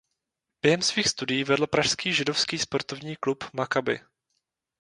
[0.61, 4.01] Během svých studií vedl pražský židovský sportovní klub Makabi.